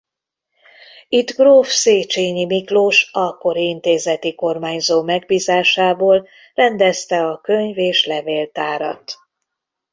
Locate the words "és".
7.77-8.05